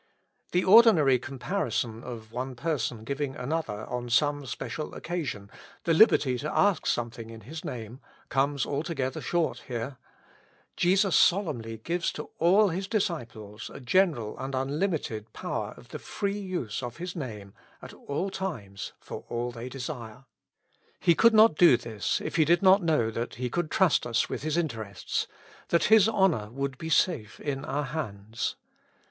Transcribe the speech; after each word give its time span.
The 0.51 0.63
ordi 0.63 0.95
nary 0.95 1.19
comparison 1.19 2.03
of 2.03 2.31
one 2.31 2.55
person 2.55 3.03
giving 3.03 3.35
another, 3.35 3.85
on 3.85 4.09
some 4.09 4.47
special 4.47 4.95
occasion, 4.95 5.51
the 5.83 5.93
liberty 5.93 6.39
to 6.39 6.51
ask 6.51 6.87
something 6.87 7.29
in 7.29 7.41
his 7.41 7.63
name, 7.63 7.99
comes 8.27 8.65
altogether 8.65 9.21
short 9.21 9.59
here,— 9.67 9.97
Jesus 10.75 11.15
solemnly 11.15 11.77
gives 11.77 12.11
to 12.13 12.31
all 12.39 12.69
His 12.69 12.87
disciples 12.87 13.69
a 13.71 13.79
general 13.79 14.39
and 14.39 14.55
un 14.55 14.79
limited 14.79 15.33
power 15.33 15.75
of 15.77 15.89
the 15.89 15.99
free 15.99 16.39
use 16.39 16.81
of 16.81 16.97
His 16.97 17.15
Name 17.15 17.53
at 17.79 17.93
all 17.93 18.31
times 18.31 18.93
for 18.99 19.23
all 19.29 19.51
they 19.51 19.69
desire. 19.69 20.25
He 20.99 21.13
could 21.13 21.35
not 21.35 21.55
do 21.57 21.77
this 21.77 22.19
if 22.21 22.37
He 22.37 22.43
did 22.45 22.63
not 22.63 22.81
know 22.81 23.11
that 23.11 23.35
He 23.35 23.51
could 23.51 23.69
trust 23.69 24.07
us 24.07 24.27
with 24.27 24.41
His 24.41 24.57
inter 24.57 24.83
ests, 24.83 25.27
that 25.67 25.83
His 25.93 26.07
honor 26.09 26.49
would 26.49 26.79
be 26.79 26.89
safe 26.89 27.39
in 27.39 27.63
our 27.63 27.83
hands. 27.83 28.55